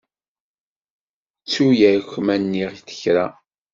Ttu 1.41 1.67
yakk 1.79 2.09
ma 2.25 2.35
nniɣ-d 2.41 2.87
kra. 2.99 3.27